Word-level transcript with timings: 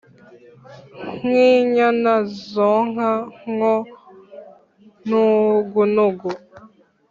Nk'inyana 1.15 2.13
zonka 2.49 3.11
ngo 3.51 3.73
nugunugu 5.07 6.31